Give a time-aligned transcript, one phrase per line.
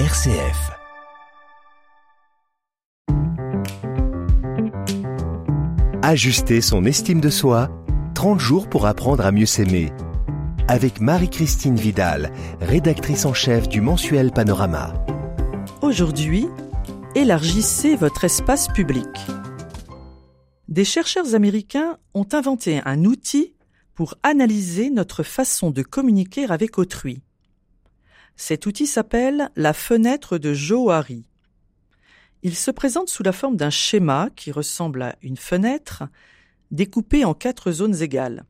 [0.00, 0.72] RCF.
[6.02, 7.70] Ajuster son estime de soi,
[8.16, 9.92] 30 jours pour apprendre à mieux s'aimer.
[10.66, 14.94] Avec Marie-Christine Vidal, rédactrice en chef du mensuel Panorama.
[15.80, 16.48] Aujourd'hui,
[17.14, 19.06] élargissez votre espace public.
[20.66, 23.54] Des chercheurs américains ont inventé un outil
[23.94, 27.22] pour analyser notre façon de communiquer avec autrui.
[28.36, 31.28] Cet outil s'appelle la fenêtre de Johari.
[32.42, 36.04] Il se présente sous la forme d'un schéma qui ressemble à une fenêtre
[36.70, 38.44] découpée en quatre zones égales.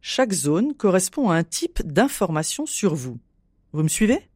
[0.00, 3.18] Chaque zone correspond à un type d'information sur vous.
[3.72, 4.28] Vous me suivez?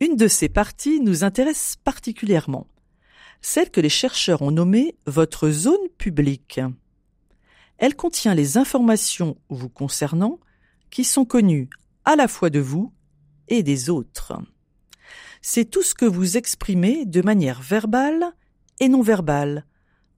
[0.00, 2.68] Une de ces parties nous intéresse particulièrement,
[3.40, 6.60] celle que les chercheurs ont nommée votre zone publique.
[7.78, 10.38] Elle contient les informations vous concernant
[10.90, 11.68] qui sont connues
[12.04, 12.92] à la fois de vous
[13.48, 14.34] et des autres.
[15.42, 18.32] C'est tout ce que vous exprimez de manière verbale
[18.80, 19.66] et non verbale,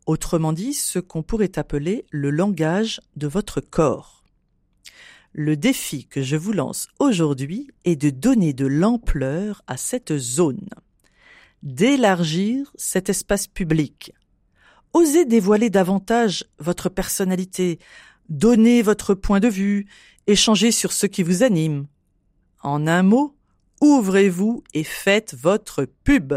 [0.07, 4.25] autrement dit ce qu'on pourrait appeler le langage de votre corps.
[5.33, 10.69] Le défi que je vous lance aujourd'hui est de donner de l'ampleur à cette zone,
[11.63, 14.13] d'élargir cet espace public.
[14.95, 17.79] Osez dévoiler davantage votre personnalité,
[18.31, 19.87] donner votre point de vue,
[20.27, 21.87] échanger sur ce qui vous anime,
[22.67, 23.37] en un mot,
[23.81, 26.35] ouvrez-vous et faites votre pub.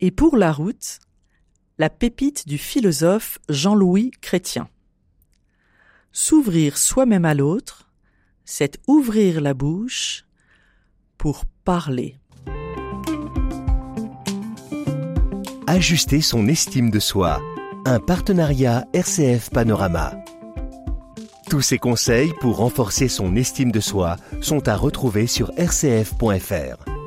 [0.00, 0.98] Et pour la route,
[1.76, 4.70] la pépite du philosophe Jean-Louis Chrétien.
[6.12, 7.90] S'ouvrir soi-même à l'autre,
[8.46, 10.24] c'est ouvrir la bouche
[11.18, 12.16] pour parler.
[15.66, 17.40] Ajuster son estime de soi.
[17.84, 20.14] Un partenariat RCF Panorama.
[21.50, 26.99] Tous ces conseils pour renforcer son estime de soi sont à retrouver sur rcf.fr.